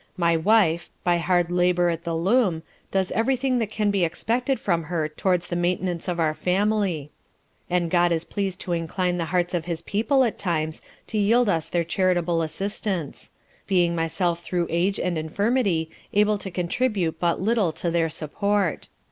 My 0.17 0.35
wife, 0.35 0.89
by 1.03 1.17
hard 1.19 1.51
labor 1.51 1.89
at 1.89 2.05
the 2.05 2.15
loom, 2.15 2.63
does 2.89 3.11
every 3.11 3.35
thing 3.35 3.59
that 3.59 3.69
can 3.69 3.91
be 3.91 4.03
expected 4.03 4.59
from 4.59 4.85
her 4.85 5.07
towards 5.07 5.47
the 5.47 5.55
maintenance 5.55 6.07
of 6.07 6.19
our 6.19 6.33
family; 6.33 7.11
and 7.69 7.91
God 7.91 8.11
is 8.11 8.25
pleased 8.25 8.59
to 8.61 8.71
incline 8.71 9.19
the 9.19 9.25
hearts 9.25 9.53
of 9.53 9.65
his 9.65 9.83
People 9.83 10.23
at 10.23 10.39
times 10.39 10.81
to 11.05 11.19
yield 11.19 11.47
us 11.47 11.69
their 11.69 11.83
charitable 11.83 12.41
assistance; 12.41 13.31
being 13.67 13.95
myself 13.95 14.41
through 14.43 14.65
age 14.71 14.99
and 14.99 15.19
infirmity 15.19 15.91
able 16.13 16.39
to 16.39 16.49
contribute 16.49 17.19
but 17.19 17.39
little 17.39 17.71
to 17.73 17.91
their 17.91 18.09
support. 18.09 18.89